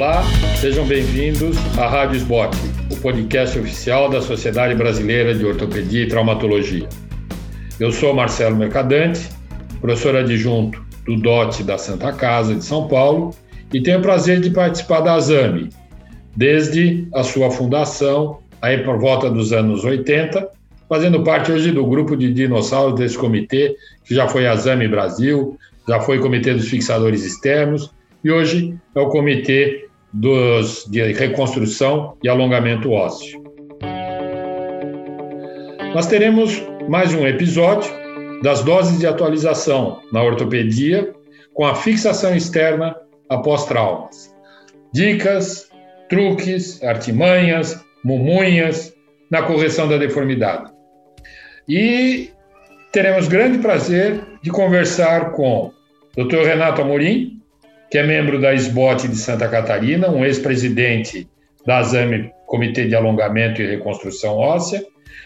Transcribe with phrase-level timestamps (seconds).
[0.00, 0.22] Olá,
[0.58, 2.56] sejam bem-vindos à Rádio SBOT,
[2.90, 6.88] o podcast oficial da Sociedade Brasileira de Ortopedia e Traumatologia.
[7.78, 9.28] Eu sou Marcelo Mercadante,
[9.78, 13.34] professor adjunto do DOT da Santa Casa de São Paulo
[13.74, 15.68] e tenho o prazer de participar da ASAMI,
[16.34, 20.48] desde a sua fundação, aí por volta dos anos 80,
[20.88, 26.00] fazendo parte hoje do grupo de dinossauros desse comitê, que já foi ASAMI Brasil, já
[26.00, 27.92] foi Comitê dos Fixadores Externos
[28.24, 33.42] e hoje é o Comitê dos, de Reconstrução e Alongamento Ósseo.
[35.94, 37.90] Nós teremos mais um episódio
[38.42, 41.12] das doses de atualização na ortopedia
[41.52, 42.96] com a fixação externa
[43.28, 44.34] após traumas.
[44.92, 45.68] Dicas,
[46.08, 48.94] truques, artimanhas, mumunhas
[49.30, 50.72] na correção da deformidade.
[51.68, 52.30] E
[52.92, 55.72] teremos grande prazer de conversar com
[56.16, 56.44] o Dr.
[56.44, 57.39] Renato Amorim,
[57.90, 61.28] que é membro da SBOT de Santa Catarina, um ex-presidente
[61.66, 64.82] da ASAME, Comitê de Alongamento e Reconstrução Óssea,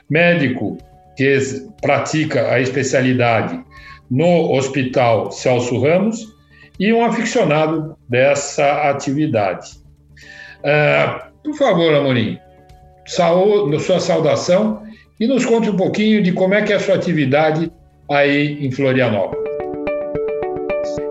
[0.09, 0.79] médico
[1.17, 1.39] que
[1.81, 3.63] pratica a especialidade
[4.11, 6.35] no Hospital Celso Ramos
[6.79, 9.71] e um aficionado dessa atividade.
[10.61, 12.39] Uh, por favor, Amorim,
[13.07, 14.83] saúde, sua saudação
[15.21, 17.71] e nos conte um pouquinho de como é que é a sua atividade
[18.11, 19.44] aí em Florianópolis.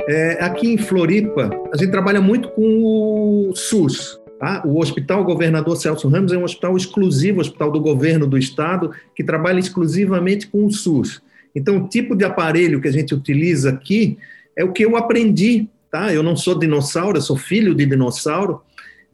[0.07, 4.19] É, aqui em Floripa, a gente trabalha muito com o SUS.
[4.39, 4.61] Tá?
[4.65, 9.23] O Hospital Governador Celso Ramos é um hospital exclusivo, hospital do governo do estado, que
[9.23, 11.21] trabalha exclusivamente com o SUS.
[11.55, 14.17] Então, o tipo de aparelho que a gente utiliza aqui
[14.57, 15.69] é o que eu aprendi.
[15.89, 16.13] Tá?
[16.13, 18.61] Eu não sou dinossauro, eu sou filho de dinossauro.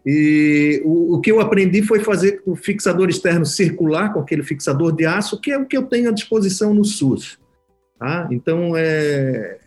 [0.04, 4.96] E o, o que eu aprendi foi fazer o fixador externo circular, com aquele fixador
[4.96, 7.38] de aço, que é o que eu tenho à disposição no SUS.
[8.00, 8.28] Tá?
[8.32, 9.60] Então, é,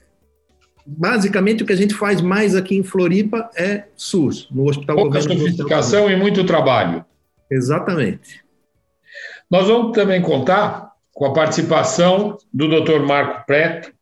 [0.86, 5.20] basicamente o que a gente faz mais aqui em Floripa é SUS, no Hospital Pouca
[5.20, 7.04] sofisticação e muito trabalho.
[7.50, 8.42] Exatamente.
[9.50, 13.00] Nós vamos também contar com a participação do Dr.
[13.00, 13.92] Marco Preto,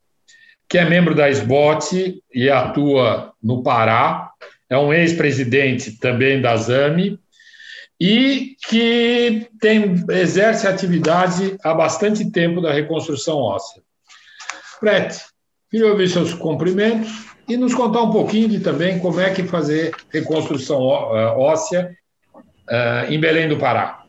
[0.68, 4.30] que é membro da SBOT e atua no Pará,
[4.68, 7.18] é um ex-presidente também da ZAMI
[8.00, 13.82] e que tem, exerce atividade há bastante tempo da reconstrução óssea.
[14.78, 15.18] Preto,
[15.70, 19.92] Queria ouvir seus cumprimentos e nos contar um pouquinho de também como é que fazer
[20.12, 21.96] reconstrução eh, óssea
[22.34, 24.02] uh, em Belém do Pará.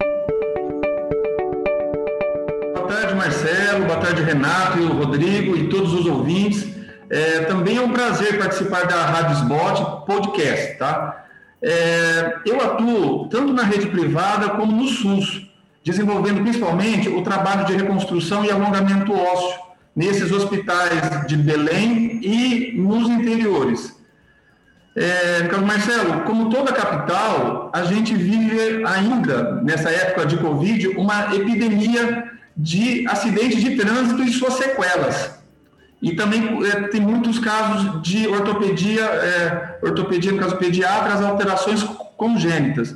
[2.74, 3.86] Boa tarde, Marcelo.
[3.86, 6.68] Boa tarde, Renato e o Rodrigo e todos os ouvintes.
[7.12, 11.28] É, também é um prazer participar da Rádio Spot Podcast, tá?
[11.62, 15.48] É, eu atuo tanto na rede privada como no SUS,
[15.84, 23.10] desenvolvendo principalmente o trabalho de reconstrução e alongamento ósseo nesses hospitais de Belém e nos
[23.10, 24.00] interiores.
[24.96, 31.34] É, Carlos Marcelo, como toda capital, a gente vive ainda, nessa época de Covid, uma
[31.34, 35.40] epidemia de acidentes de trânsito e suas sequelas.
[36.02, 41.84] E também é, tem muitos casos de ortopedia, é, ortopedia no caso pediatras, alterações
[42.18, 42.96] congênitas.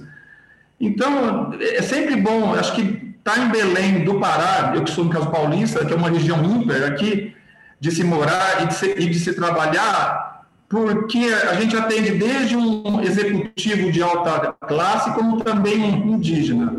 [0.80, 5.10] Então, é sempre bom, acho que Está em Belém do Pará, eu que sou no
[5.10, 7.34] caso paulista, que é uma região ímpar aqui,
[7.80, 12.56] de se morar e de se, e de se trabalhar, porque a gente atende desde
[12.56, 16.72] um executivo de alta classe, como também um indígena.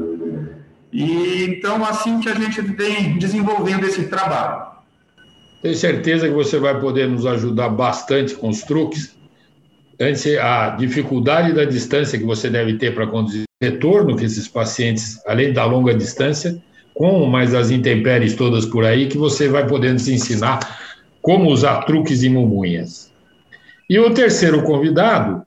[0.93, 4.67] E então, assim que a gente vem desenvolvendo esse trabalho.
[5.63, 9.19] Tenho certeza que você vai poder nos ajudar bastante com os truques.
[9.99, 15.21] Antes, a dificuldade da distância que você deve ter para conduzir retorno que esses pacientes,
[15.27, 16.63] além da longa distância,
[16.95, 20.61] com mais as intempéries todas por aí, que você vai podendo se ensinar
[21.23, 23.13] como usar truques e mumunhas.
[23.89, 25.43] E o terceiro convidado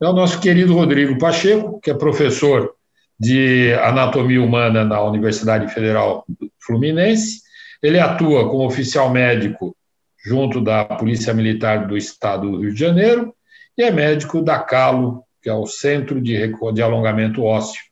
[0.00, 2.74] é o nosso querido Rodrigo Pacheco, que é professor
[3.18, 6.26] de anatomia humana na Universidade Federal
[6.58, 7.42] Fluminense.
[7.82, 9.76] Ele atua como oficial médico
[10.24, 13.34] junto da Polícia Militar do Estado do Rio de Janeiro
[13.76, 17.82] e é médico da Calo que é o Centro de, de Alongamento Ósseo.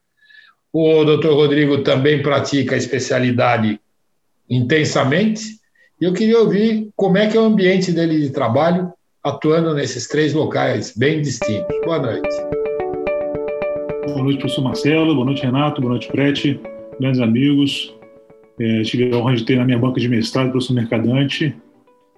[0.72, 3.78] O doutor Rodrigo também pratica a especialidade
[4.49, 5.60] intensamente,
[6.00, 8.90] e eu queria ouvir como é que é o ambiente dele de trabalho
[9.22, 11.76] atuando nesses três locais bem distintos.
[11.84, 12.28] Boa noite.
[14.06, 16.58] Boa noite, professor Marcelo, boa noite, Renato, boa noite, Prete,
[16.98, 17.94] grandes amigos.
[18.58, 21.55] É, tive a honra de ter na minha banca de mestrado o professor Mercadante.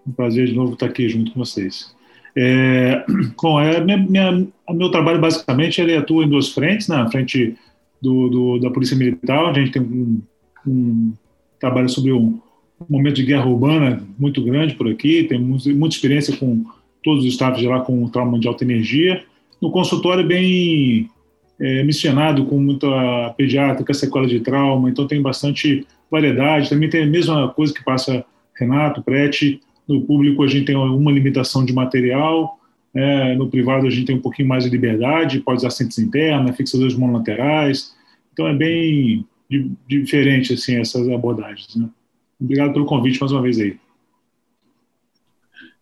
[0.07, 1.94] Um prazer de novo estar aqui junto com vocês.
[2.37, 3.05] É,
[3.41, 7.57] bom, é, minha, minha, meu trabalho basicamente ele atua em duas frentes, na frente
[8.01, 10.21] do, do, da Polícia Militar, onde a gente tem um,
[10.67, 11.13] um
[11.59, 12.41] trabalho sobre um,
[12.81, 16.65] um, momento de guerra urbana muito grande por aqui, tem muita experiência com
[17.03, 19.23] todos os estados de lá com o trauma de alta energia,
[19.61, 21.09] no consultório bem
[21.61, 26.69] é, miscigenado com muita pediátrica, sequela de trauma, então tem bastante variedade.
[26.69, 28.25] Também tem a mesma coisa que passa
[28.59, 29.61] Renato, Prete.
[29.87, 32.59] No público a gente tem uma limitação de material,
[32.95, 36.57] é, no privado a gente tem um pouquinho mais de liberdade, pode usar cintas internas,
[36.57, 37.95] fixadores monolaterais.
[38.33, 39.27] Então é bem
[39.87, 41.75] diferente assim essas abordagens.
[41.77, 41.89] Né?
[42.41, 43.79] Obrigado pelo convite mais uma vez aí.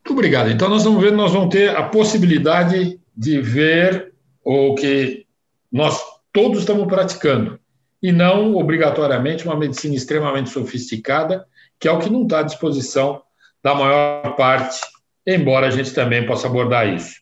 [0.05, 0.51] Muito obrigado.
[0.51, 4.13] Então nós vamos ver, nós vamos ter a possibilidade de ver
[4.45, 5.25] o que
[5.71, 6.01] nós
[6.33, 7.59] todos estamos praticando
[8.03, 11.47] e não obrigatoriamente uma medicina extremamente sofisticada,
[11.79, 13.23] que é o que não está à disposição
[13.63, 14.81] da maior parte,
[15.27, 17.21] embora a gente também possa abordar isso.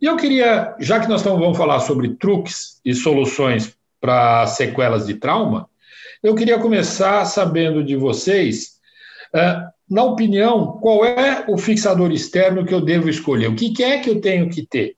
[0.00, 5.14] E eu queria, já que nós vamos falar sobre truques e soluções para sequelas de
[5.14, 5.68] trauma,
[6.22, 8.80] eu queria começar sabendo de vocês,
[9.88, 13.48] na opinião, qual é o fixador externo que eu devo escolher?
[13.48, 14.96] O que é que eu tenho que ter?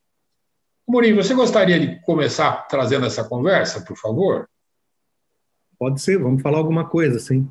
[0.87, 4.49] Murilo, você gostaria de começar trazendo essa conversa, por favor?
[5.79, 7.49] Pode ser, vamos falar alguma coisa, sim.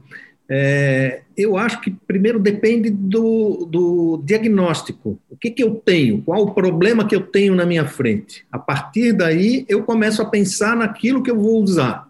[0.50, 5.20] É, eu acho que primeiro depende do, do diagnóstico.
[5.30, 6.22] O que, que eu tenho?
[6.22, 8.46] Qual o problema que eu tenho na minha frente?
[8.52, 12.10] A partir daí, eu começo a pensar naquilo que eu vou usar.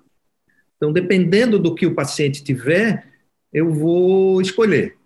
[0.75, 3.07] Então, dependendo do que o paciente tiver,
[3.53, 4.97] eu vou escolher.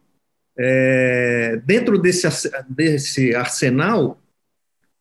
[0.57, 2.27] É, dentro desse,
[2.67, 4.19] desse arsenal,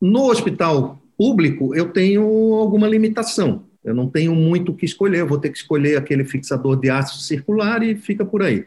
[0.00, 2.22] no hospital público, eu tenho
[2.55, 3.66] alguma limitação.
[3.87, 6.91] Eu não tenho muito o que escolher, eu vou ter que escolher aquele fixador de
[6.91, 8.65] ácido circular e fica por aí.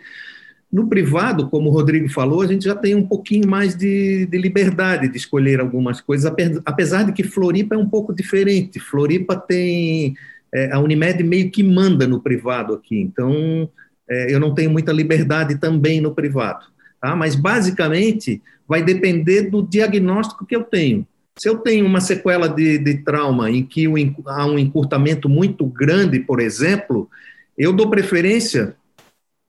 [0.71, 4.37] No privado, como o Rodrigo falou, a gente já tem um pouquinho mais de, de
[4.37, 6.31] liberdade de escolher algumas coisas,
[6.63, 8.79] apesar de que Floripa é um pouco diferente.
[8.79, 10.15] Floripa tem.
[10.51, 13.69] É, a Unimed meio que manda no privado aqui, então
[14.09, 16.65] é, eu não tenho muita liberdade também no privado.
[16.99, 17.15] Tá?
[17.15, 21.05] Mas, basicamente, vai depender do diagnóstico que eu tenho.
[21.39, 23.85] Se eu tenho uma sequela de, de trauma em que
[24.25, 27.09] há um encurtamento muito grande, por exemplo,
[27.57, 28.75] eu dou preferência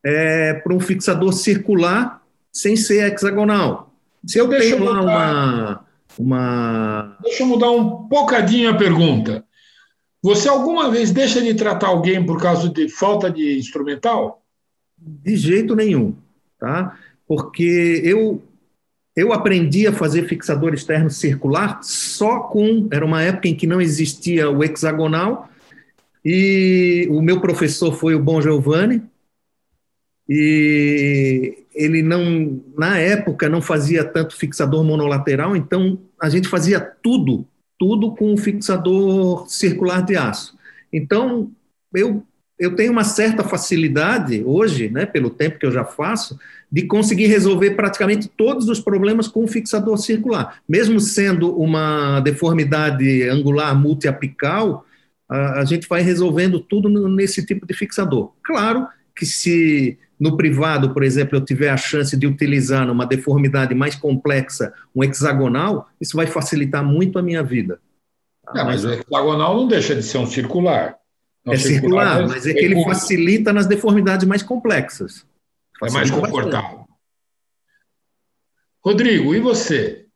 [0.05, 2.23] é, para um fixador circular
[2.53, 3.93] sem ser hexagonal.
[4.25, 5.85] Se eu Deixa tenho lá uma,
[6.17, 7.19] uma.
[7.25, 9.45] Deixa eu mudar um bocadinho a pergunta.
[10.23, 14.45] Você alguma vez deixa de tratar alguém por causa de falta de instrumental?
[14.97, 16.15] De jeito nenhum,
[16.57, 16.97] tá?
[17.27, 18.43] Porque eu
[19.21, 22.89] eu aprendi a fazer fixador externo circular só com.
[22.91, 25.51] Era uma época em que não existia o hexagonal,
[26.25, 29.03] e o meu professor foi o Bom Giovanni,
[30.27, 37.47] e ele não, na época, não fazia tanto fixador monolateral, então a gente fazia tudo,
[37.79, 40.57] tudo com fixador circular de aço.
[40.93, 41.51] Então,
[41.93, 42.25] eu
[42.61, 46.39] eu tenho uma certa facilidade hoje, né, pelo tempo que eu já faço,
[46.71, 50.61] de conseguir resolver praticamente todos os problemas com o fixador circular.
[50.69, 54.85] Mesmo sendo uma deformidade angular multiapical,
[55.27, 58.33] a, a gente vai resolvendo tudo nesse tipo de fixador.
[58.43, 58.87] Claro
[59.17, 63.95] que se no privado, por exemplo, eu tiver a chance de utilizar numa deformidade mais
[63.95, 67.81] complexa um hexagonal, isso vai facilitar muito a minha vida.
[68.55, 71.00] É, mas o hexagonal não deixa de ser um circular.
[71.45, 75.25] Não é circular, circular, mas é que ele facilita nas deformidades mais complexas.
[75.79, 76.79] Facilita é mais confortável.
[76.79, 76.91] Bastante.
[78.85, 80.07] Rodrigo, e você?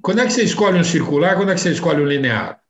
[0.00, 2.60] Quando é que você escolhe um circular, quando é que você escolhe um linear?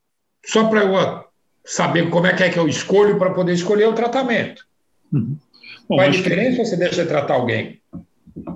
[0.45, 1.25] Só para eu
[1.65, 4.67] saber como é que é que eu escolho para poder escolher o tratamento.
[5.13, 5.37] Uhum.
[5.87, 6.65] Bom, Qual é a diferença que...
[6.65, 7.81] você deixa de tratar alguém?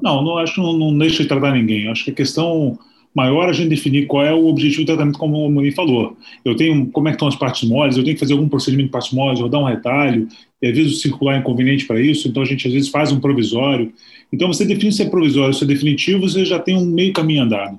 [0.03, 1.91] Não, não acho que não, não deixa de tratar ninguém.
[1.91, 2.79] Acho que a questão
[3.15, 6.17] maior a gente definir qual é o objetivo do tratamento, como o Mani falou.
[6.45, 8.87] Eu tenho, como é que estão as partes moles, eu tenho que fazer algum procedimento
[8.87, 10.27] de partes moles, rodar um retalho,
[10.61, 13.13] e às vezes o circular é inconveniente para isso, então a gente às vezes faz
[13.13, 13.93] um provisório.
[14.33, 17.43] Então você define se é provisório, se é definitivo, você já tem um meio caminho
[17.43, 17.79] andado.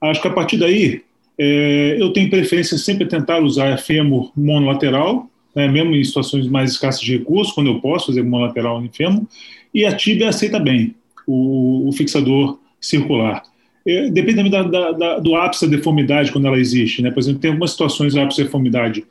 [0.00, 1.02] Acho que a partir daí,
[1.38, 7.00] é, eu tenho preferência sempre tentar usar fêmur monolateral, né, mesmo em situações mais escassas
[7.00, 9.26] de recursos, quando eu posso fazer monolateral em fêmur,
[9.74, 10.94] e a tíbia aceita bem
[11.26, 13.42] o, o fixador circular.
[13.90, 17.02] É, depende da, da, do ápice da deformidade quando ela existe.
[17.02, 17.10] Né?
[17.10, 19.04] Por exemplo, tem algumas situações de ápice da deformidade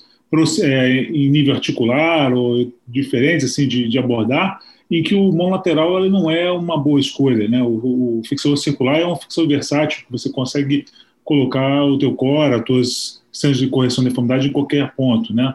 [0.62, 4.60] é, em nível articular ou diferentes assim, de, de abordar,
[4.90, 7.48] em que o mão lateral ele não é uma boa escolha.
[7.48, 7.62] Né?
[7.62, 10.86] O, o fixador circular é um fixador versátil, que você consegue
[11.24, 15.34] colocar o teu core, as tuas centros de correção de deformidade em qualquer ponto.
[15.34, 15.54] Né?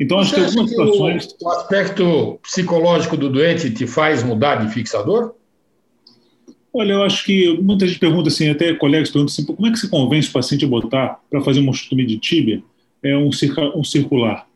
[0.00, 1.36] Então, acho que algumas situações...
[1.40, 5.34] O, o aspecto psicológico do doente te faz mudar de fixador?
[6.72, 9.78] Olha, eu acho que muita gente pergunta assim, até colegas perguntam assim, como é que
[9.78, 12.62] se convence o paciente a botar para fazer uma osteotomia de tíbia
[13.02, 13.30] é um,
[13.74, 14.46] um circular?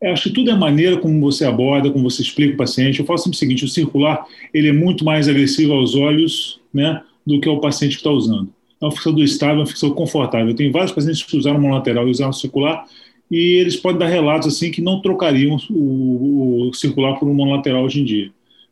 [0.00, 3.00] Eu acho que tudo é maneira como você aborda, como você explica o paciente.
[3.00, 7.02] Eu falo sempre o seguinte, o circular ele é muito mais agressivo aos olhos né,
[7.26, 8.48] do que ao paciente que está usando.
[8.80, 10.48] é um fixador estável, é um fixador confortável.
[10.48, 12.84] Eu tenho vários pacientes que usaram monolateral e usaram circular,
[13.30, 17.82] e eles podem dar relatos assim que não trocariam o, o circular por um monolateral
[17.82, 18.30] hoje em dia.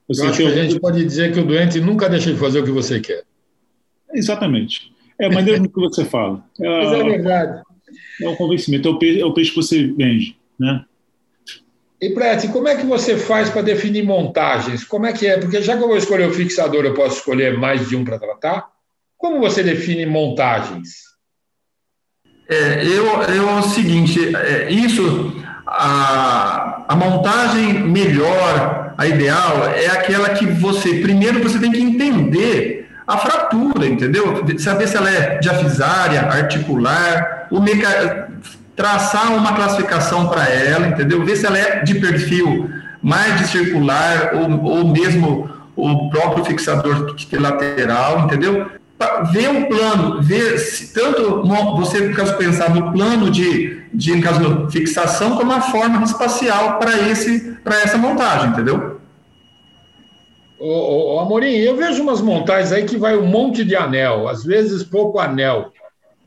[0.09, 2.61] Você Eu acho que a gente pode dizer que o doente nunca deixa de fazer
[2.61, 3.25] o que você quer.
[4.13, 4.93] Exatamente.
[5.19, 6.45] É a maneira que você fala.
[6.61, 7.63] É, Mas é verdade.
[8.21, 10.85] É o convencimento, é o peixe, é o peixe que você vende, né?
[12.01, 14.85] E, Prete, como é que você faz para definir montagens?
[14.85, 15.39] Como é que é?
[15.39, 18.19] Porque já que eu vou escolher o fixador, eu posso escolher mais de um para
[18.19, 18.69] tratar?
[19.17, 21.15] Como você define montagens?
[22.49, 25.33] É, eu, eu é o seguinte, é, isso,
[25.67, 32.91] a, a montagem melhor, a ideal, é aquela que você, primeiro você tem que entender
[33.07, 34.45] a fratura, entendeu?
[34.59, 38.29] Saber se ela é diafisária, articular, o meca...
[38.75, 41.25] traçar uma classificação para ela, entendeu?
[41.25, 42.71] Ver se ela é de perfil
[43.03, 48.71] mais de circular ou, ou mesmo o próprio fixador lateral, entendeu?
[49.33, 51.43] Ver um plano, ver se tanto
[51.77, 56.93] você, caso, pensar no plano de, de no caso, fixação, como a forma espacial para
[57.83, 59.01] essa montagem, entendeu?
[60.59, 64.45] Ô, ô, Amorim, eu vejo umas montagens aí que vai um monte de anel, às
[64.45, 65.73] vezes pouco anel.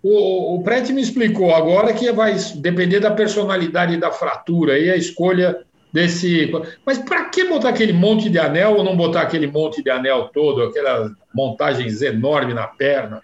[0.04, 4.96] O, o Prete me explicou agora que vai depender da personalidade da fratura e a
[4.96, 6.51] escolha desse.
[6.86, 10.29] Mas para que botar aquele monte de anel ou não botar aquele monte de anel
[10.34, 13.22] todo, aquelas montagens enormes na perna?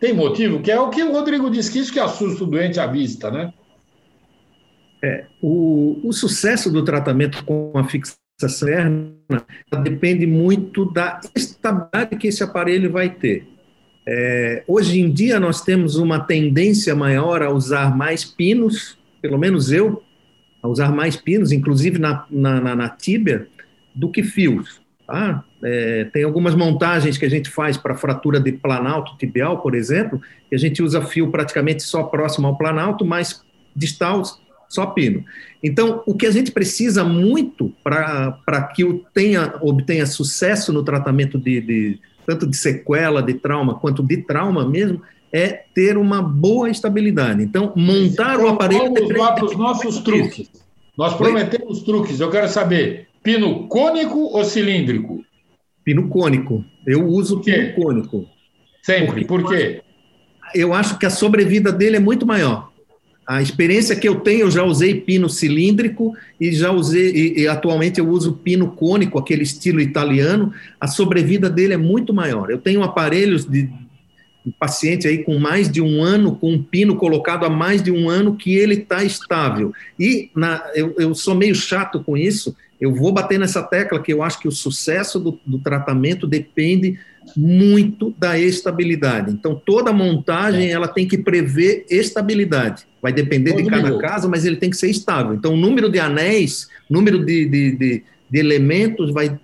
[0.00, 0.60] Tem motivo?
[0.60, 3.30] Que é o que o Rodrigo disse, que isso que assusta o doente à vista,
[3.30, 3.52] né?
[5.04, 9.12] É, o, o sucesso do tratamento com a fixação externa
[9.82, 13.46] depende muito da estabilidade que esse aparelho vai ter.
[14.06, 19.70] É, hoje em dia, nós temos uma tendência maior a usar mais pinos, pelo menos
[19.70, 20.02] eu
[20.62, 23.48] a usar mais pinos, inclusive na, na, na, na tíbia,
[23.94, 24.80] do que fios.
[25.06, 25.44] Tá?
[25.62, 30.20] É, tem algumas montagens que a gente faz para fratura de planalto tibial, por exemplo,
[30.48, 34.22] que a gente usa fio praticamente só próximo ao planalto, mas distal
[34.68, 35.24] só pino.
[35.62, 41.38] Então, o que a gente precisa muito para que o tenha, obtenha sucesso no tratamento
[41.38, 45.02] de, de tanto de sequela, de trauma, quanto de trauma mesmo,
[45.32, 47.42] é ter uma boa estabilidade.
[47.42, 48.92] Então, montar o aparelho...
[48.92, 50.50] Vamos lá para os nossos truques.
[50.96, 51.84] Nós prometemos Oi?
[51.84, 52.20] truques.
[52.20, 55.24] Eu quero saber, pino cônico ou cilíndrico?
[55.82, 56.64] Pino cônico.
[56.86, 58.26] Eu uso pino cônico.
[58.82, 59.24] Sempre.
[59.24, 59.80] Por quê?
[60.54, 62.70] Eu acho que a sobrevida dele é muito maior.
[63.26, 67.48] A experiência que eu tenho, eu já usei pino cilíndrico e já usei, e, e,
[67.48, 70.52] atualmente eu uso pino cônico, aquele estilo italiano.
[70.80, 72.50] A sobrevida dele é muito maior.
[72.50, 73.70] Eu tenho aparelhos de
[74.50, 78.08] paciente aí com mais de um ano, com um pino colocado há mais de um
[78.08, 79.72] ano, que ele está estável.
[79.98, 84.12] E na, eu, eu, sou meio chato com isso, eu vou bater nessa tecla que
[84.12, 86.98] eu acho que o sucesso do, do tratamento depende
[87.36, 89.30] muito da estabilidade.
[89.30, 92.84] Então, toda montagem ela tem que prever estabilidade.
[93.00, 95.34] Vai depender de cada caso, mas ele tem que ser estável.
[95.34, 99.38] Então, o número de anéis, número de, de, de, de elementos vai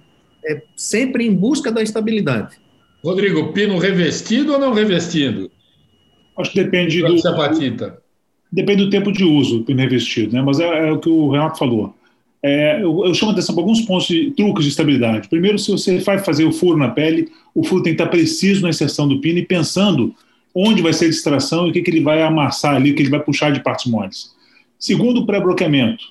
[0.45, 2.57] é sempre em busca da estabilidade.
[3.05, 5.50] Rodrigo, pino revestido ou não revestido?
[6.37, 7.19] Acho que depende do.
[7.19, 7.99] Sapatita.
[8.50, 10.43] Depende do tempo de uso, pino revestido, né?
[10.43, 11.95] Mas é, é o que o Renato falou.
[12.43, 15.28] É, eu, eu, chamo atenção para alguns pontos de truques de estabilidade.
[15.28, 18.62] Primeiro, se você vai fazer o furo na pele, o furo tem que estar preciso
[18.62, 20.14] na inserção do pino e pensando
[20.55, 23.02] onde vai ser a distração e o que, que ele vai amassar ali, o que
[23.02, 24.33] ele vai puxar de partes moles.
[24.78, 26.05] Segundo, o pré-bloqueamento.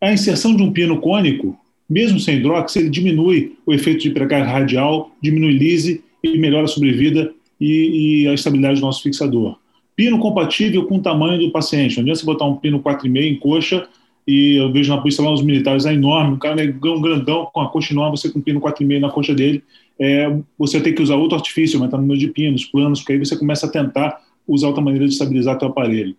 [0.00, 1.58] A inserção de um pino cônico,
[1.90, 6.68] mesmo sem hidrox, ele diminui o efeito de precarga radial, diminui lise e melhora a
[6.68, 9.58] sobrevida e, e, a estabilidade do nosso fixador.
[9.96, 11.96] Pino compatível com o tamanho do paciente.
[11.96, 13.88] Não adianta você botar um pino 4,5 em coxa
[14.26, 17.60] e eu vejo na polícia lá os militares, é enorme, o cara um grandão com
[17.60, 19.64] a coxa enorme, você com um pino 4,5 na coxa dele,
[19.98, 23.18] é, você tem que usar outro artifício, aumentar o número de pinos, planos, porque aí
[23.18, 26.14] você começa a tentar usar outra maneira de estabilizar teu aparelho.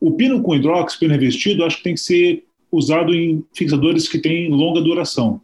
[0.00, 4.18] O pino com hidróxido, pino revestido, acho que tem que ser usado em fixadores que
[4.18, 5.40] têm longa duração.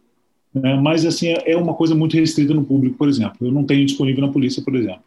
[0.61, 0.75] Né?
[0.75, 3.37] Mas, assim, é uma coisa muito restrita no público, por exemplo.
[3.41, 5.03] Eu não tenho disponível na polícia, por exemplo.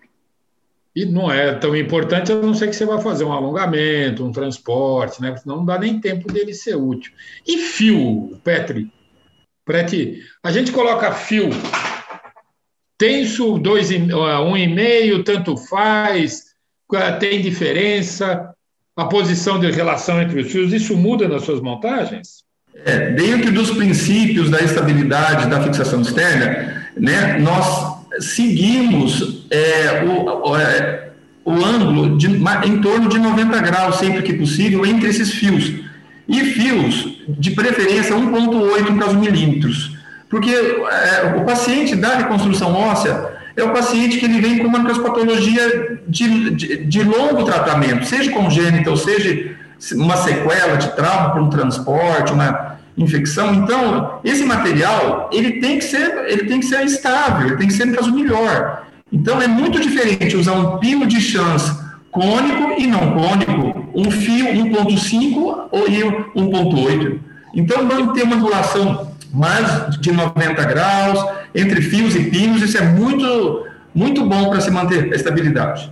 [0.94, 4.32] E não é tão importante, a não ser que você vá fazer um alongamento, um
[4.32, 5.34] transporte, né?
[5.46, 7.12] Não dá nem tempo dele ser útil.
[7.46, 8.90] E fio, Petri?
[9.64, 11.50] Petri, a gente coloca fio
[12.98, 16.54] tenso, dois, um e meio, tanto faz,
[17.18, 18.54] tem diferença,
[18.94, 22.44] a posição de relação entre os fios, isso muda nas suas montagens?
[22.84, 31.10] É, dentro dos princípios da estabilidade da fixação externa, né, nós seguimos é, o, é,
[31.44, 35.72] o, ângulo de, em torno de 90 graus, sempre que possível, entre esses fios.
[36.28, 39.96] E fios, de preferência, 1,8 para os milímetros.
[40.28, 44.84] Porque é, o paciente da reconstrução óssea, é o paciente que ele vem com uma
[44.84, 49.56] patologia de, de, de longo tratamento, seja congênita ou seja
[49.94, 52.69] uma sequela de trauma por um transporte, uma
[53.04, 53.54] infecção.
[53.54, 57.74] Então, esse material, ele tem que ser, ele tem que ser estável, ele tem que
[57.74, 58.86] ser, no caso, melhor.
[59.12, 61.78] Então, é muito diferente usar um pino de chance
[62.10, 67.18] cônico e não cônico, um fio 1.5 ou 1.8.
[67.54, 72.82] Então, vamos ter uma angulação mais de 90 graus, entre fios e pinos, isso é
[72.82, 75.90] muito, muito bom para se manter a estabilidade.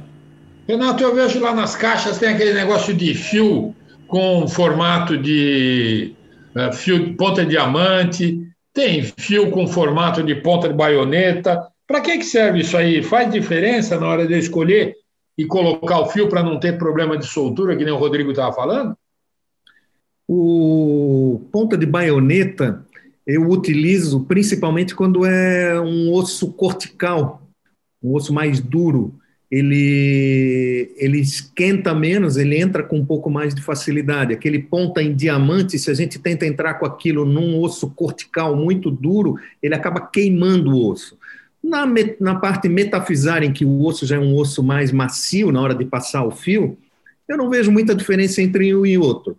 [0.69, 3.75] Renato, eu vejo lá nas caixas tem aquele negócio de fio
[4.07, 6.13] com formato de
[6.59, 8.41] uh, fio ponta de diamante,
[8.73, 11.67] tem fio com formato de ponta de baioneta.
[11.87, 13.03] Para que, que serve isso aí?
[13.03, 14.95] Faz diferença na hora de escolher
[15.37, 18.53] e colocar o fio para não ter problema de soltura, que nem o Rodrigo estava
[18.53, 18.97] falando?
[20.27, 22.85] O ponta de baioneta
[23.29, 27.43] eu utilizo principalmente quando é um osso cortical,
[28.03, 29.15] um osso mais duro.
[29.51, 34.35] Ele, ele esquenta menos, ele entra com um pouco mais de facilidade.
[34.35, 38.91] Aquele ponta em diamante, se a gente tenta entrar com aquilo num osso cortical muito
[38.91, 41.19] duro, ele acaba queimando o osso.
[41.65, 41.87] Na,
[42.21, 45.75] na parte metafisária, em que o osso já é um osso mais macio na hora
[45.75, 46.77] de passar o fio,
[47.29, 49.37] eu não vejo muita diferença entre um e outro.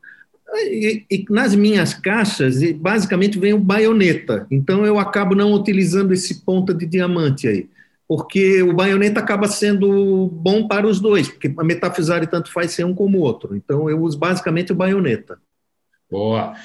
[0.56, 4.48] E, e, nas minhas caixas, basicamente vem o baioneta.
[4.50, 7.68] Então eu acabo não utilizando esse ponta de diamante aí,
[8.10, 12.84] porque o baioneta acaba sendo bom para os dois, porque a metafisare tanto faz ser
[12.84, 13.56] um como o outro.
[13.56, 15.40] Então eu uso basicamente o baioneta.
[16.10, 16.56] Boa.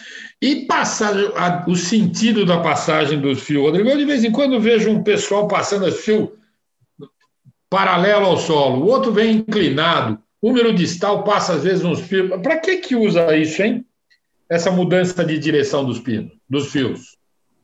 [0.41, 1.31] E passagem,
[1.69, 5.47] o sentido da passagem dos fios, Rodrigo, eu de vez em quando vejo um pessoal
[5.47, 6.33] passando esse fio
[7.69, 12.31] paralelo ao solo, o outro vem inclinado número distal passa às vezes uns fios.
[12.41, 13.85] Para que que usa isso, hein?
[14.49, 17.19] Essa mudança de direção dos pinos, dos fios.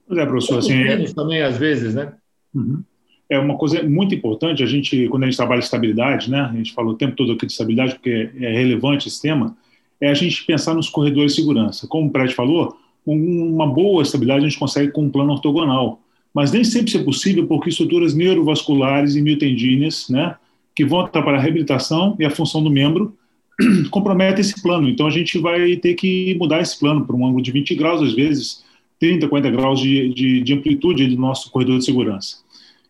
[0.07, 0.83] Pois é, professor, assim.
[0.83, 2.13] Pinos também às vezes, né?
[2.55, 2.83] Uhum.
[3.31, 4.63] É uma coisa muito importante.
[4.63, 6.41] A gente, quando a gente trabalha estabilidade, né?
[6.41, 9.57] A gente falou o tempo todo aqui de estabilidade porque é relevante esse tema.
[10.01, 11.87] É a gente pensar nos corredores de segurança.
[11.87, 16.01] Como o Prédio falou, uma boa estabilidade a gente consegue com um plano ortogonal,
[16.35, 20.35] mas nem sempre é possível porque estruturas neurovasculares e miotendíneas, né?
[20.75, 23.15] que vão atrapalhar a reabilitação e a função do membro,
[23.91, 24.89] comprometem esse plano.
[24.89, 28.01] Então, a gente vai ter que mudar esse plano para um ângulo de 20 graus,
[28.03, 28.65] às vezes
[28.99, 32.39] 30, 40 graus de, de, de amplitude do nosso corredor de segurança.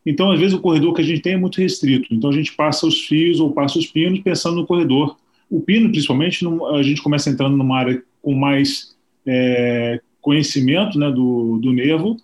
[0.04, 2.12] Então, às vezes, o corredor que a gente tem é muito restrito.
[2.12, 5.16] Então, a gente passa os fios ou passa os pinos pensando no corredor.
[5.50, 11.58] O pino, principalmente, a gente começa entrando numa área com mais é, conhecimento né, do,
[11.58, 12.16] do nervo,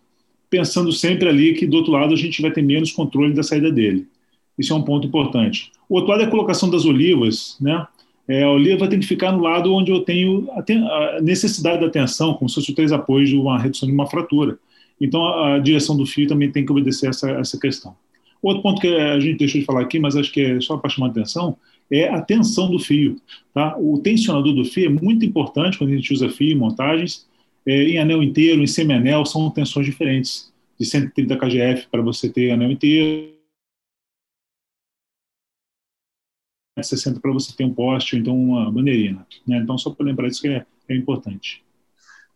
[0.49, 3.71] pensando sempre ali que do outro lado a gente vai ter menos controle da saída
[3.71, 4.07] dele.
[4.59, 5.71] Isso é um ponto importante.
[5.89, 7.87] O outro lado é a colocação das olivas, né?
[8.29, 12.35] É, a oliva tem que ficar no lado onde eu tenho a, necessidade da atenção,
[12.35, 14.59] como se fosse três apoios de uma redução de uma fratura.
[15.01, 17.97] Então, a, direção do fio também tem que obedecer essa, essa questão.
[18.43, 20.91] Outro ponto que a gente deixou de falar aqui, mas acho que é só para
[20.91, 21.57] chamar a atenção,
[21.91, 23.21] é a tensão do fio.
[23.53, 23.77] Tá?
[23.79, 27.27] O tensionador do fio é muito importante quando a gente usa fio em montagens.
[27.67, 30.53] É, em anel inteiro, em semi-anel, são tensões diferentes.
[30.79, 33.37] De 130 kgf para você ter anel inteiro,
[36.83, 39.27] 60 para você ter um poste ou então uma bandeirinha.
[39.47, 39.59] Né?
[39.59, 41.65] Então, só para lembrar isso que é, é importante.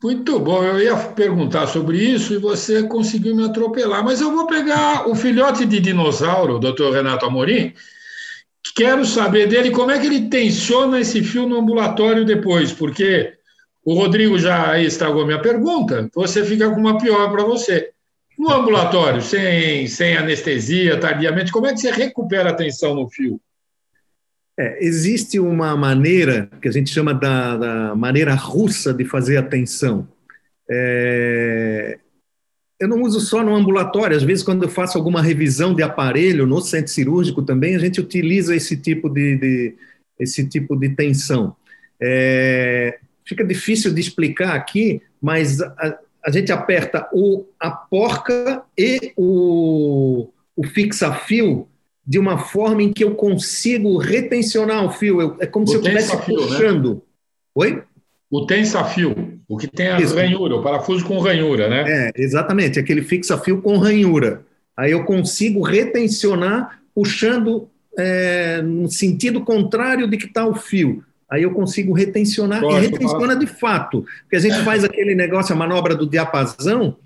[0.02, 4.46] Muito bom, eu ia perguntar sobre isso e você conseguiu me atropelar, mas eu vou
[4.46, 7.74] pegar o filhote de dinossauro, doutor Renato Amorim,
[8.74, 13.34] quero saber dele como é que ele tensiona esse fio no ambulatório depois, porque
[13.84, 17.90] o Rodrigo já estragou minha pergunta, você fica com uma pior para você.
[18.38, 23.38] No ambulatório, sem, sem anestesia, tardiamente, como é que você recupera a tensão no fio?
[24.58, 29.42] É, existe uma maneira que a gente chama da, da maneira russa de fazer a
[29.42, 30.06] tensão.
[30.70, 31.98] É,
[32.78, 36.46] eu não uso só no ambulatório, às vezes, quando eu faço alguma revisão de aparelho
[36.46, 39.74] no centro cirúrgico também, a gente utiliza esse tipo de, de
[40.18, 41.54] esse tipo de tensão.
[42.00, 49.12] É, fica difícil de explicar aqui, mas a, a gente aperta o, a porca e
[49.16, 51.68] o, o fixa-fio
[52.11, 55.20] de uma forma em que eu consigo retencionar o fio.
[55.20, 56.23] Eu, é como o se eu estivesse né?
[56.27, 56.94] puxando.
[56.94, 57.01] Né?
[57.55, 57.83] Oi?
[58.29, 60.16] O tensa-fio, o que tem a Isso.
[60.16, 61.85] ranhura, o parafuso com ranhura, né?
[61.87, 64.44] É, exatamente, aquele fixa-fio com ranhura.
[64.77, 71.05] Aí eu consigo retencionar puxando é, no sentido contrário de que está o fio.
[71.31, 74.05] Aí eu consigo retencionar e retensiona de fato.
[74.23, 74.64] Porque a gente é.
[74.64, 76.96] faz aquele negócio, a manobra do diapasão,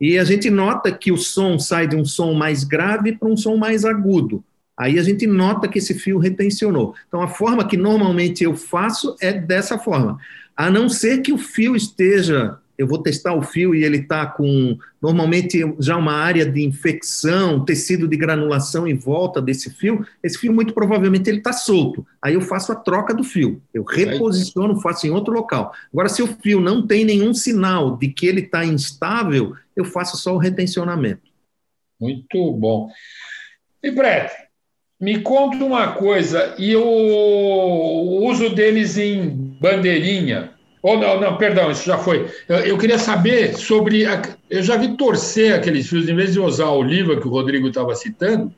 [0.00, 3.36] e a gente nota que o som sai de um som mais grave para um
[3.36, 4.44] som mais agudo.
[4.78, 6.94] Aí a gente nota que esse fio retencionou.
[7.06, 10.18] Então, a forma que normalmente eu faço é dessa forma.
[10.56, 14.26] A não ser que o fio esteja eu vou testar o fio e ele está
[14.26, 20.38] com, normalmente, já uma área de infecção, tecido de granulação em volta desse fio, esse
[20.38, 22.06] fio, muito provavelmente, ele está solto.
[22.20, 23.62] Aí eu faço a troca do fio.
[23.72, 25.72] Eu reposiciono, faço em outro local.
[25.92, 30.16] Agora, se o fio não tem nenhum sinal de que ele está instável, eu faço
[30.16, 31.30] só o retencionamento.
[32.00, 32.88] Muito bom.
[33.82, 34.32] E, Brett,
[35.02, 39.28] me conta uma coisa, e o uso deles em
[39.60, 42.28] bandeirinha, ou não, não, perdão, isso já foi.
[42.48, 44.06] Eu, eu queria saber sobre.
[44.06, 47.30] A, eu já vi torcer aqueles fios, em vez de usar a oliva que o
[47.30, 48.52] Rodrigo estava citando,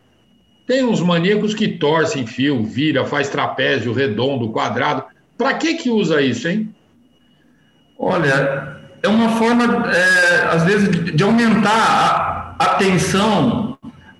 [0.66, 5.02] tem uns maníacos que torcem fio, vira, faz trapézio, redondo, quadrado.
[5.38, 6.74] Para que que usa isso, hein?
[7.98, 13.63] Olha, é uma forma, é, às vezes, de aumentar a, a tensão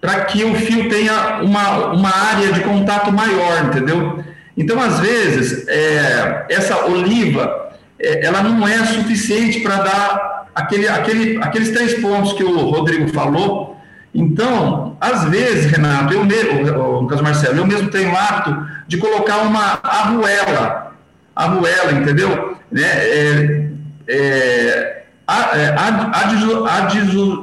[0.05, 4.23] para que o fio tenha uma, uma área de contato maior, entendeu?
[4.55, 11.39] Então, às vezes, é, essa oliva é, ela não é suficiente para dar aquele, aquele,
[11.43, 13.79] aqueles três pontos que o Rodrigo falou.
[14.15, 19.81] Então, às vezes, Renato, eu mesmo, Lucas Marcelo, eu mesmo tenho hábito de colocar uma
[19.83, 20.93] arruela,
[21.35, 22.59] arruela, entendeu?
[22.71, 23.71] Né?
[24.07, 25.75] É, é,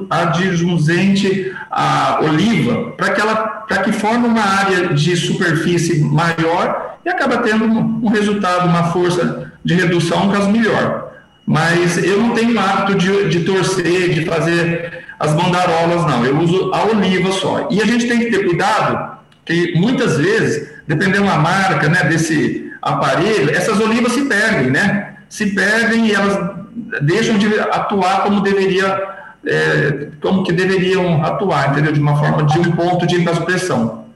[0.09, 3.35] adjunzente a oliva para que ela
[3.67, 8.91] para que forme uma área de superfície maior e acaba tendo um, um resultado, uma
[8.91, 11.11] força de redução, um caso melhor.
[11.45, 16.25] Mas eu não tenho hábito de, de torcer, de fazer as bandarolas, não.
[16.25, 17.67] Eu uso a oliva só.
[17.71, 22.71] E a gente tem que ter cuidado, que muitas vezes, dependendo da marca, né, desse
[22.81, 25.10] aparelho, essas olivas se perdem, né?
[25.31, 26.57] Se perdem e elas
[27.03, 28.85] deixam de atuar como deveria,
[29.45, 31.93] é, como que deveriam atuar, entendeu?
[31.93, 34.07] De uma forma, de um ponto de vasopressão.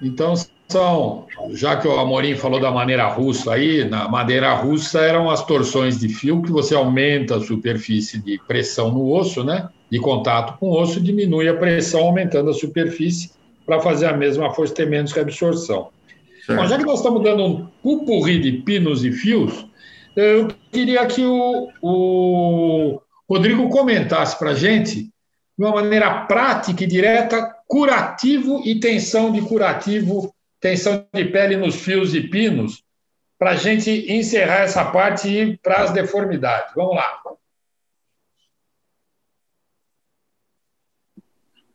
[0.00, 0.32] Então,
[0.68, 5.44] são, já que o Amorim falou da maneira russa aí, na madeira russa eram as
[5.44, 9.68] torções de fio que você aumenta a superfície de pressão no osso, né?
[9.90, 13.32] De contato com o osso, diminui a pressão aumentando a superfície
[13.66, 15.88] para fazer a mesma força ter menos reabsorção.
[16.48, 19.66] Bom, já que nós estamos dando um pupurri de pinos e fios,
[20.16, 25.10] eu queria que o, o Rodrigo comentasse para a gente, de
[25.64, 32.14] uma maneira prática e direta, curativo e tensão de curativo tensão de pele nos fios
[32.14, 32.82] e pinos,
[33.38, 36.74] para a gente encerrar essa parte e ir para as deformidades.
[36.74, 37.20] Vamos lá.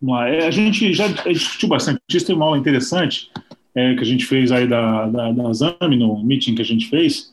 [0.01, 0.27] Vamos lá.
[0.27, 3.31] É, a gente já discutiu bastante isso, tem uma aula interessante
[3.75, 6.89] é, que a gente fez aí da, da, da ZAMI, no meeting que a gente
[6.89, 7.30] fez,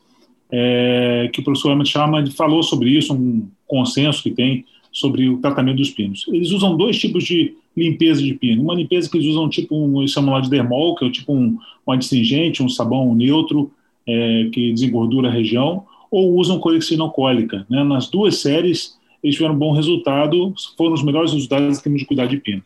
[0.50, 5.38] é, que o professor Emmett Sharma falou sobre isso, um consenso que tem sobre o
[5.38, 6.24] tratamento dos pinos.
[6.28, 8.62] Eles usam dois tipos de limpeza de pino.
[8.62, 11.32] Uma limpeza que eles usam tipo um, eles chamam lá de dermol, que é tipo
[11.32, 13.70] um, um adstringente, um sabão neutro
[14.06, 17.66] é, que desengordura a região, ou usam colexinocólica.
[17.68, 17.84] Né?
[17.84, 22.06] Nas duas séries, eles tiveram um bom resultado, foram os melhores resultados em termos de
[22.06, 22.62] cuidar de pino.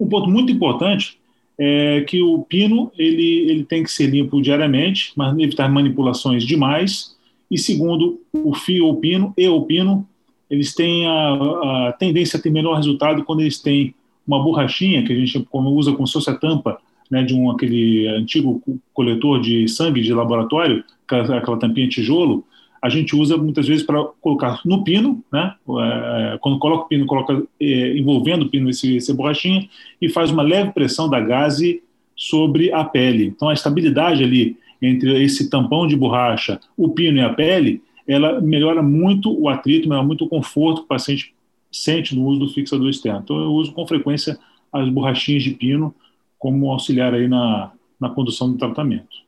[0.00, 1.18] Um ponto muito importante
[1.58, 7.15] é que o pino ele, ele tem que ser limpo diariamente, mas evitar manipulações demais.
[7.50, 10.06] E segundo, o fio ou pino e o pino,
[10.50, 13.94] eles têm a, a tendência a ter melhor resultado quando eles têm
[14.26, 16.78] uma borrachinha que a gente usa como se fosse a tampa
[17.10, 18.60] né, de um aquele antigo
[18.92, 22.44] coletor de sangue de laboratório, aquela, aquela tampinha tijolo,
[22.82, 25.54] a gente usa muitas vezes para colocar no pino, né?
[25.68, 29.68] É, quando coloca o pino, coloca é, envolvendo o pino esse, essa borrachinha
[30.00, 31.82] e faz uma leve pressão da gase
[32.14, 33.26] sobre a pele.
[33.26, 38.40] Então a estabilidade ali entre esse tampão de borracha, o pino e a pele, ela
[38.40, 41.34] melhora muito o atrito, melhora muito o conforto que o paciente
[41.72, 43.20] sente no uso do fixador externo.
[43.22, 44.38] Então, eu uso com frequência
[44.72, 45.94] as borrachinhas de pino
[46.38, 49.24] como auxiliar aí na, na condução do tratamento.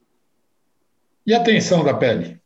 [1.27, 2.39] E a tensão da pele?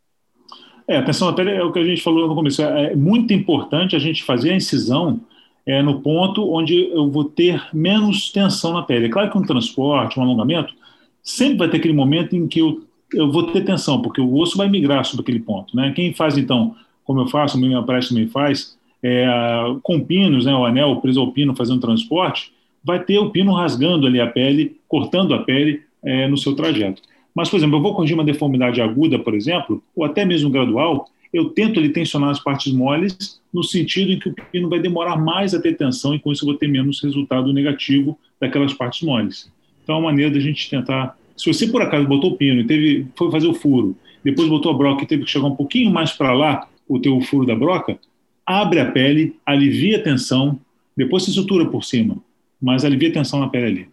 [0.87, 2.61] É, a tensão da pele é o que a gente falou no começo.
[2.61, 5.21] É muito importante a gente fazer a incisão
[5.65, 9.05] é, no ponto onde eu vou ter menos tensão na pele.
[9.05, 10.73] É claro que um transporte, um alongamento,
[11.21, 12.83] sempre vai ter aquele momento em que eu,
[13.13, 15.75] eu vou ter tensão, porque o osso vai migrar sobre aquele ponto.
[15.75, 15.91] Né?
[15.95, 19.27] Quem faz, então, como eu faço, o meu aparece também faz, é,
[19.81, 22.51] com pinos, né, o anel preso ao pino fazendo transporte,
[22.83, 27.01] vai ter o pino rasgando ali a pele, cortando a pele é, no seu trajeto.
[27.35, 31.09] Mas, por exemplo, eu vou corrigir uma deformidade aguda, por exemplo, ou até mesmo gradual,
[31.33, 35.17] eu tento ali tensionar as partes moles no sentido em que o pino vai demorar
[35.17, 39.01] mais a ter tensão e com isso eu vou ter menos resultado negativo daquelas partes
[39.01, 39.51] moles.
[39.83, 41.17] Então, é uma maneira da gente tentar...
[41.35, 44.71] Se você, por acaso, botou o pino e teve, foi fazer o furo, depois botou
[44.71, 47.55] a broca e teve que chegar um pouquinho mais para lá, o teu furo da
[47.55, 47.97] broca,
[48.45, 50.59] abre a pele, alivia a tensão,
[50.95, 52.17] depois se sutura por cima,
[52.61, 53.89] mas alivia a tensão na pele ali.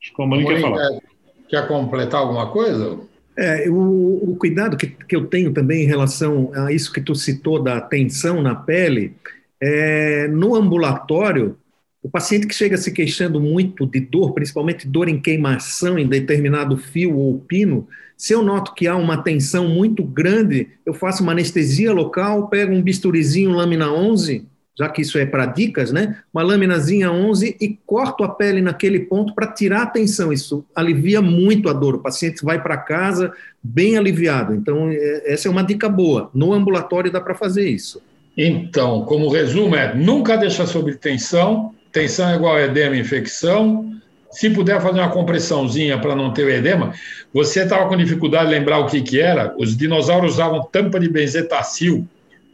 [0.00, 0.88] Acho que o Amorim quer falar.
[0.88, 1.00] Quer,
[1.48, 2.98] quer completar alguma coisa?
[3.36, 7.14] É, o, o cuidado que, que eu tenho também em relação a isso que tu
[7.14, 9.14] citou da tensão na pele,
[9.60, 11.56] é, no ambulatório,
[12.02, 16.76] o paciente que chega se queixando muito de dor, principalmente dor em queimação em determinado
[16.76, 17.86] fio ou pino,
[18.16, 22.72] se eu noto que há uma tensão muito grande, eu faço uma anestesia local, pego
[22.72, 24.46] um bisturizinho lâmina 11,
[24.78, 26.18] já que isso é para dicas, né?
[26.32, 30.32] Uma laminazinha 11 e corto a pele naquele ponto para tirar a tensão.
[30.32, 31.96] Isso alivia muito a dor.
[31.96, 34.54] O paciente vai para casa bem aliviado.
[34.54, 36.30] Então, é, essa é uma dica boa.
[36.32, 38.00] No ambulatório dá para fazer isso.
[38.36, 41.74] Então, como resumo é, nunca deixar sob tensão.
[41.92, 43.92] Tensão é igual edema infecção.
[44.30, 46.94] Se puder fazer uma compressãozinha para não ter o edema,
[47.34, 49.54] você estava com dificuldade de lembrar o que, que era?
[49.58, 52.08] Os dinossauros usavam tampa de benzetacil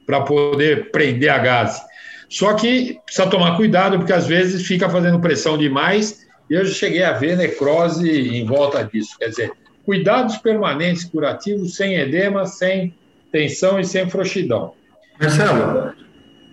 [0.04, 1.80] para poder prender a gás.
[2.28, 7.02] Só que precisa tomar cuidado, porque às vezes fica fazendo pressão demais, e eu cheguei
[7.02, 9.16] a ver necrose em volta disso.
[9.18, 9.52] Quer dizer,
[9.84, 12.92] cuidados permanentes curativos, sem edema, sem
[13.30, 14.72] tensão e sem frouxidão.
[15.20, 15.94] Marcelo.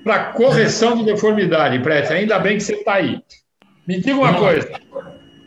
[0.05, 3.19] Para correção de deformidade, Prete, ainda bem que você está aí.
[3.87, 4.69] Me diga uma coisa: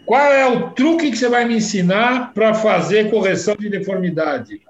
[0.05, 4.61] qual é o truque que você vai me ensinar para fazer correção de deformidade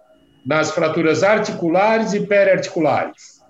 [0.44, 3.40] nas fraturas articulares e periarticulares?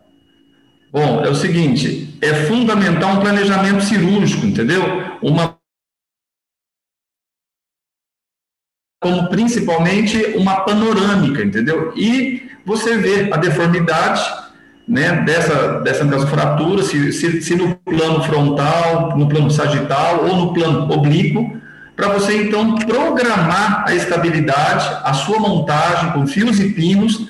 [0.93, 4.81] Bom, é o seguinte: é fundamental um planejamento cirúrgico, entendeu?
[5.21, 5.59] Uma
[9.03, 11.93] como principalmente uma panorâmica, entendeu?
[11.97, 14.48] E você vê a deformidade
[14.89, 20.37] né, dessa, dessa, dessa fratura, se, se, se, no plano frontal, no plano sagital ou
[20.37, 21.57] no plano oblíquo,
[21.95, 27.29] para você então programar a estabilidade, a sua montagem com fios e pinos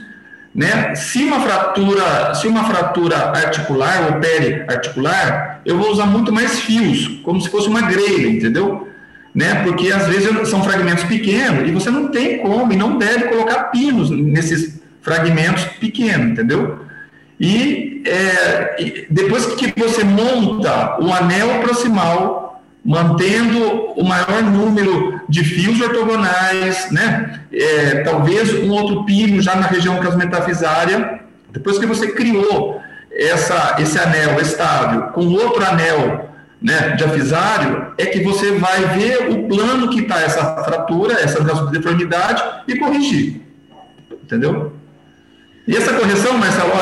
[0.59, 0.95] né?
[0.97, 7.21] Se uma fratura, se uma fratura articular ou periarticular, eu vou usar muito mais fios,
[7.23, 8.89] como se fosse uma grelha, entendeu?
[9.33, 9.63] Né?
[9.63, 13.65] Porque às vezes são fragmentos pequenos e você não tem como e não deve colocar
[13.65, 16.81] pinos nesses fragmentos pequenos, entendeu?
[17.41, 22.49] E é, depois que você monta o anel proximal
[22.85, 27.41] mantendo o maior número de fios ortogonais, né?
[27.53, 31.21] É, talvez um outro pino já na região casmetafisária.
[31.51, 32.81] Depois que você criou
[33.13, 36.31] essa, esse anel estável com outro anel
[36.63, 42.43] né, diafisário, é que você vai ver o plano que está essa fratura, essa deformidade
[42.67, 43.43] e corrigir.
[44.11, 44.78] Entendeu?
[45.69, 46.73] E essa correção, Marcelo,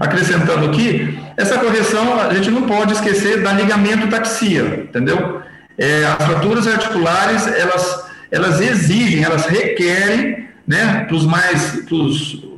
[0.00, 5.40] acrescentando aqui, essa correção a gente não pode esquecer da ligamento taxia, entendeu?
[5.78, 11.84] É, as fraturas articulares, elas, elas exigem, elas requerem, né, para os mais,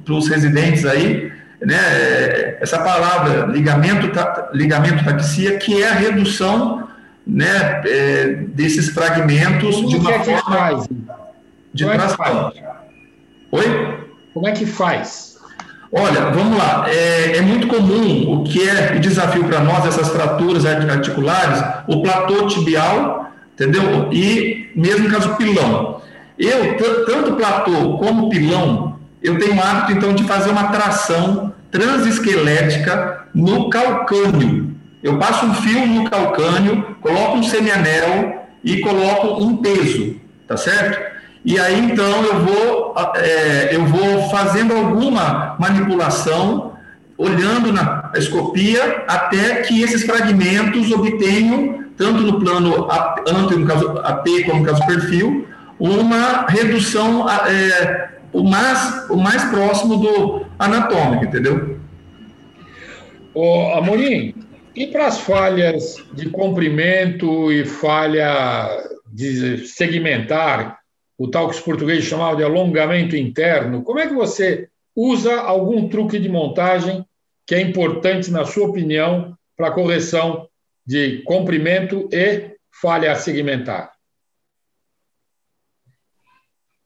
[0.04, 4.10] para os residentes aí, né, essa palavra ligamento,
[4.54, 6.88] ligamento taxia, que é a redução,
[7.26, 10.88] né, é, desses fragmentos Como de uma é forma faz?
[11.74, 12.52] de Como tração.
[12.56, 12.72] É
[13.52, 14.08] Oi?
[14.32, 15.31] Como é que faz?
[15.94, 16.86] Olha, vamos lá.
[16.88, 22.02] É, é, muito comum o que é o desafio para nós, essas fraturas articulares, o
[22.02, 24.08] platô tibial, entendeu?
[24.10, 26.00] E mesmo caso pilão.
[26.38, 33.26] Eu, tanto platô como pilão, eu tenho o hábito, então, de fazer uma tração transesquelética
[33.34, 34.74] no calcânio.
[35.02, 40.16] Eu passo um fio no calcânio, coloco um semianel e coloco um peso,
[40.48, 41.11] tá certo?
[41.44, 46.72] E aí então eu vou, é, eu vou fazendo alguma manipulação,
[47.18, 52.88] olhando na escopia, até que esses fragmentos obtenham, tanto no plano
[53.28, 55.46] ante, no caso AP, como no caso perfil,
[55.78, 61.78] uma redução é, o, mais, o mais próximo do anatômico, entendeu?
[63.34, 64.34] Ô, Amorim,
[64.76, 68.68] e para as falhas de comprimento e falha
[69.12, 70.81] de segmentar,
[71.18, 73.82] o tal que os portugueses chamavam de alongamento interno.
[73.82, 77.04] Como é que você usa algum truque de montagem
[77.46, 80.48] que é importante, na sua opinião, para a correção
[80.86, 83.92] de comprimento e falha segmentar?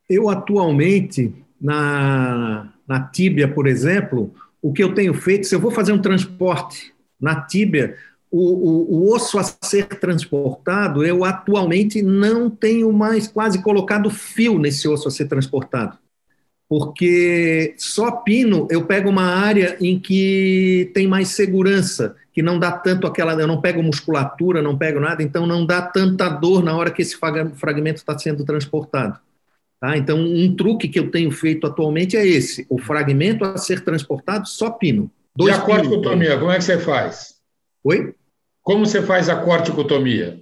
[0.08, 5.70] Eu, atualmente, na, na tíbia, por exemplo, o que eu tenho feito, se eu vou
[5.70, 7.96] fazer um transporte na tíbia,
[8.30, 14.58] o, o, o, osso a ser transportado, eu atualmente não tenho mais quase colocado fio
[14.58, 15.98] nesse osso a ser transportado.
[16.68, 22.72] Porque só pino eu pego uma área em que tem mais segurança, que não dá
[22.72, 23.34] tanto aquela.
[23.34, 27.02] Eu não pego musculatura, não pego nada, então não dá tanta dor na hora que
[27.02, 27.16] esse
[27.54, 29.20] fragmento está sendo transportado.
[29.80, 29.96] Tá?
[29.96, 34.48] Então, um truque que eu tenho feito atualmente é esse: o fragmento a ser transportado,
[34.48, 35.08] só pino.
[35.36, 37.35] Dois e a corticotomia, como é que você faz?
[37.86, 38.14] Oi?
[38.62, 40.40] Como você faz a corticotomia?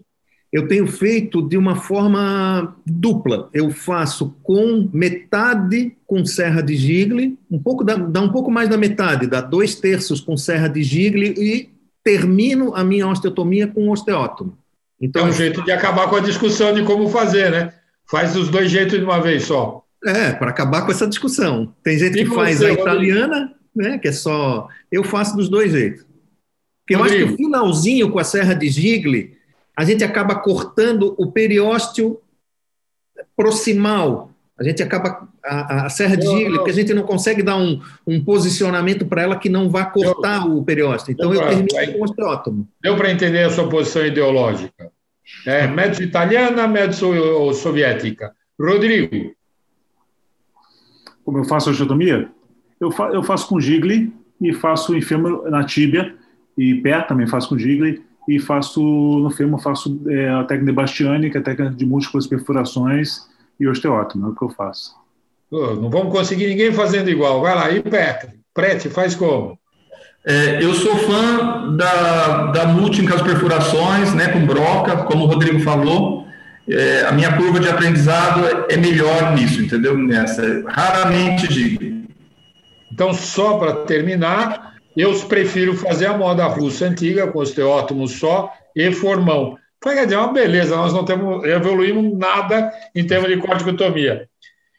[0.54, 3.50] eu tenho feito de uma forma dupla.
[3.52, 8.68] Eu faço com metade com serra de Gigli, um pouco dá, dá um pouco mais
[8.68, 11.70] da metade, dá dois terços com serra de Gigli e
[12.04, 14.57] termino a minha osteotomia com osteótomo.
[15.00, 17.72] Então, é um jeito de acabar com a discussão de como fazer, né?
[18.09, 19.83] Faz dos dois jeitos de uma vez só.
[20.04, 21.74] É, para acabar com essa discussão.
[21.83, 23.98] Tem gente que faz a italiana, né?
[23.98, 24.68] Que é só.
[24.92, 26.13] Eu faço dos dois jeitos.
[26.84, 29.36] Porque eu acho que o finalzinho com a serra de Gigli
[29.76, 32.20] a gente acaba cortando o periósteo
[33.36, 34.30] proximal.
[34.56, 37.80] A gente acaba a, a serra de Gigli, porque a gente não consegue dar um,
[38.06, 41.12] um posicionamento para ela que não vá cortar o periósteo.
[41.12, 42.68] Então eu, eu termino com o osteótomo.
[42.80, 44.92] Deu para entender a sua posição ideológica?
[45.44, 48.32] É, médio italiana, médio soviética.
[48.60, 49.34] Rodrigo.
[51.24, 52.30] Como eu faço a osteotomia?
[52.78, 56.14] Eu, fa eu faço com Gigli e faço enfermo na tíbia
[56.56, 60.76] e pé também faço com Gigli e faço no fêmur faço é, a técnica de
[60.76, 63.26] Bastiani, que é a técnica de múltiplas perfurações
[63.58, 64.94] e osteótomo, é o que eu faço.
[65.50, 67.40] não vamos conseguir ninguém fazendo igual.
[67.40, 69.58] Vai lá, e Prete, Prete faz como?
[70.26, 76.24] É, eu sou fã da, da múltiplas perfurações, né, com broca, como o Rodrigo falou.
[76.66, 78.40] É, a minha curva de aprendizado
[78.70, 79.98] é melhor nisso, entendeu?
[79.98, 82.08] Nessa, raramente digo.
[82.90, 88.92] Então, só para terminar, eu prefiro fazer a moda russa antiga, com osteótomo só e
[88.92, 89.57] formão.
[89.85, 94.26] Dizer, é uma beleza, nós não temos, evoluímos nada em termos de corticotomia.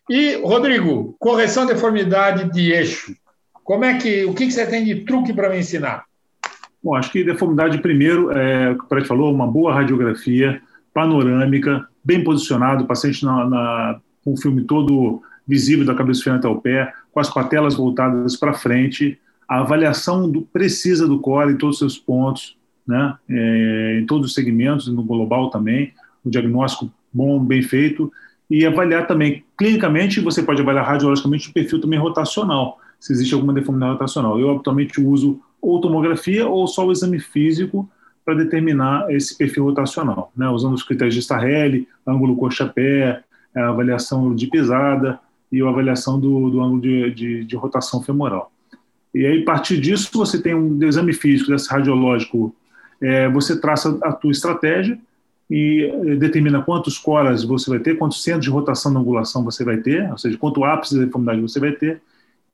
[0.09, 3.15] E, Rodrigo, correção de deformidade de eixo.
[3.63, 6.05] Como é que, o que você tem de truque para me ensinar?
[6.83, 10.61] Bom, acho que deformidade, primeiro, é, o que o Prete falou, uma boa radiografia
[10.93, 16.45] panorâmica, bem posicionado, o paciente na, na, com o filme todo visível da cabeça frente
[16.45, 21.57] ao pé, com as patelas voltadas para frente, a avaliação do, precisa do core em
[21.57, 26.91] todos os seus pontos, né, é, em todos os segmentos, no global também, o diagnóstico
[27.11, 28.11] bom, bem feito,
[28.49, 33.53] e avaliar também, clinicamente, você pode avaliar radiologicamente o perfil também rotacional, se existe alguma
[33.53, 34.39] deformidade rotacional.
[34.39, 37.89] Eu, habitualmente, uso ou tomografia ou só o exame físico
[38.23, 43.23] para determinar esse perfil rotacional, né, usando os critérios de Starrelli, ângulo coxa-pé,
[43.55, 45.19] avaliação de pisada
[45.51, 48.51] e a avaliação do, do ângulo de, de, de rotação femoral.
[49.15, 52.53] E aí, a partir disso, você tem um exame físico, desse radiológico,
[53.01, 54.99] é, você traça a tua estratégia
[55.49, 59.63] e é, determina quantos coras você vai ter, quantos centros de rotação na angulação você
[59.63, 62.01] vai ter, ou seja, quanto ápice da deformidade você vai ter,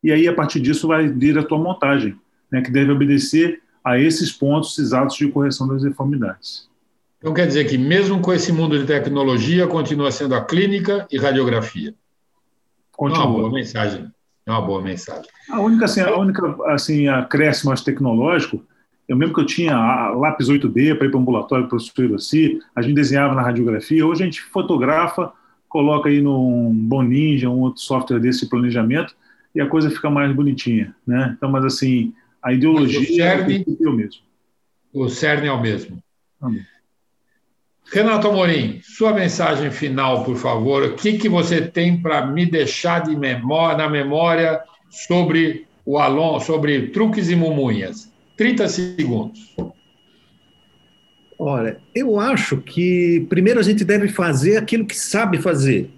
[0.03, 2.15] e aí, a partir disso, vai vir a tua montagem,
[2.51, 6.69] né, que deve obedecer a esses pontos exatos de correção das deformidades.
[7.17, 11.17] Então, quer dizer que, mesmo com esse mundo de tecnologia, continua sendo a clínica e
[11.17, 11.95] radiografia.
[12.91, 13.25] Continua.
[13.25, 14.11] Uma boa mensagem.
[14.45, 15.29] É uma boa mensagem.
[15.49, 18.63] A única, assim, a única assim, acréscimo mais tecnológico,
[19.07, 19.75] eu mesmo que eu tinha
[20.11, 24.05] lápis 8D para ir para o ambulatório para o assim, a gente desenhava na radiografia,
[24.05, 25.31] hoje a gente fotografa,
[25.67, 29.15] coloca aí num Boninja, um outro software desse planejamento,
[29.53, 31.33] e a coisa fica mais bonitinha, né?
[31.37, 34.21] Então, mas assim, a ideologia CERN, é o mesmo.
[34.93, 36.01] O CERN é o mesmo.
[36.39, 36.65] Amém.
[37.93, 40.83] Renato Amorim, sua mensagem final, por favor.
[40.83, 46.39] O que, que você tem para me deixar de memória, na memória sobre o Alon,
[46.39, 48.11] sobre truques e mumunhas?
[48.37, 49.55] 30 segundos.
[51.37, 55.89] Olha, eu acho que primeiro a gente deve fazer aquilo que sabe fazer.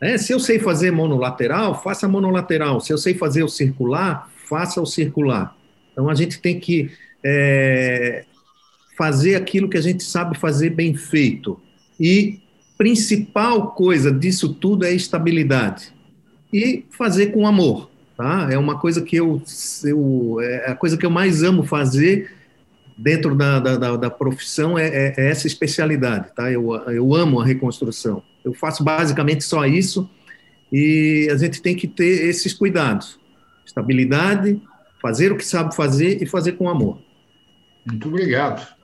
[0.00, 0.18] Né?
[0.18, 2.80] Se eu sei fazer monolateral, faça monolateral.
[2.80, 5.56] Se eu sei fazer o circular, faça o circular.
[5.92, 6.90] Então a gente tem que
[7.24, 8.24] é,
[8.96, 11.60] fazer aquilo que a gente sabe fazer bem feito.
[12.00, 12.40] E
[12.76, 15.92] principal coisa disso tudo é estabilidade.
[16.52, 18.48] E fazer com amor, tá?
[18.50, 19.42] É uma coisa que eu,
[19.84, 22.30] eu é a coisa que eu mais amo fazer
[22.96, 26.50] dentro da, da, da profissão é, é, é, essa especialidade, tá?
[26.50, 28.22] Eu, eu amo a reconstrução.
[28.44, 30.08] Eu faço basicamente só isso
[30.72, 33.18] e a gente tem que ter esses cuidados.
[33.64, 34.60] Estabilidade,
[35.02, 36.98] fazer o que sabe fazer e fazer com amor.
[37.84, 38.75] Muito obrigado.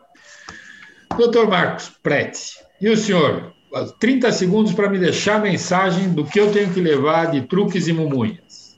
[1.16, 3.52] Doutor Marcos Prete, e o senhor?
[3.98, 7.88] 30 segundos para me deixar a mensagem do que eu tenho que levar de truques
[7.88, 8.76] e mumunhas.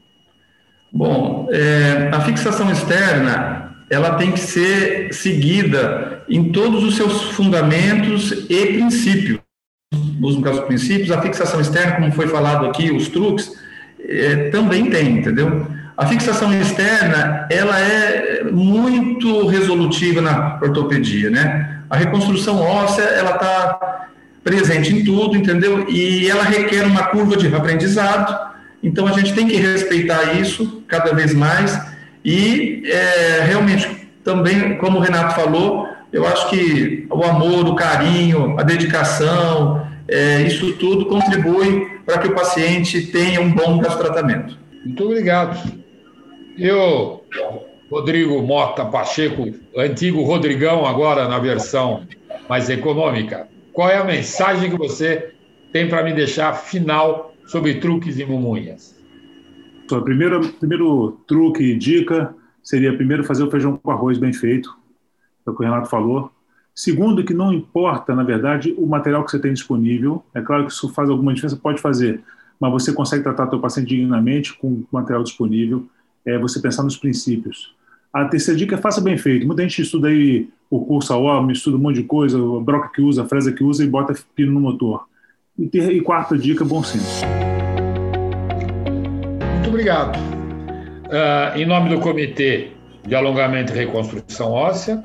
[0.92, 8.33] Bom, é, a fixação externa ela tem que ser seguida em todos os seus fundamentos
[8.49, 9.41] e princípios.
[10.18, 13.53] Nos casos princípios, a fixação externa, como foi falado aqui, os truques,
[14.01, 15.66] é, também tem, entendeu?
[15.97, 21.74] A fixação externa, ela é muito resolutiva na ortopedia, né?
[21.89, 24.09] A reconstrução óssea, ela está
[24.43, 25.89] presente em tudo, entendeu?
[25.89, 31.14] E ela requer uma curva de aprendizado, então a gente tem que respeitar isso cada
[31.14, 31.80] vez mais
[32.24, 38.59] e é, realmente também, como o Renato falou, eu acho que o amor, o carinho,
[38.59, 44.57] a dedicação, é, isso tudo contribui para que o paciente tenha um bom tratamento.
[44.85, 45.72] Muito obrigado.
[46.59, 47.24] Eu,
[47.95, 52.05] Rodrigo Mota Pacheco, antigo Rodrigão, agora na versão
[52.49, 55.32] mais econômica, qual é a mensagem que você
[55.72, 59.01] tem para me deixar final sobre truques e mumunhas?
[60.03, 62.34] Primeiro, primeiro truque e dica
[62.64, 64.76] seria primeiro fazer o feijão com arroz bem feito,
[65.47, 66.32] é o que o Renato falou.
[66.74, 70.20] Segundo, que não importa, na verdade, o material que você tem disponível.
[70.34, 72.20] É claro que isso faz alguma diferença, pode fazer,
[72.59, 75.86] mas você consegue tratar o paciente dignamente com o material disponível.
[76.26, 77.72] É você pensar nos princípios.
[78.15, 79.45] A terceira dica é faça bem feito.
[79.45, 82.89] Muita gente estuda aí o curso a homem, estuda um monte de coisa, a broca
[82.95, 85.09] que usa, a fresa que usa e bota pino no motor.
[85.59, 87.27] E, ter, e quarta dica, bom senso.
[89.55, 90.17] Muito obrigado.
[90.17, 92.69] Uh, em nome do Comitê
[93.05, 95.03] de Alongamento e Reconstrução Óssea,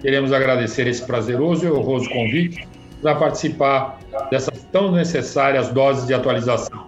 [0.00, 2.66] queremos agradecer esse prazeroso e honroso convite
[3.02, 3.98] para participar
[4.30, 6.86] dessas tão necessárias doses de atualização.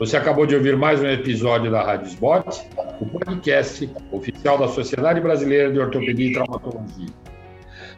[0.00, 2.58] Você acabou de ouvir mais um episódio da Rádio Spot,
[3.02, 7.08] o podcast oficial da Sociedade Brasileira de Ortopedia e Traumatologia.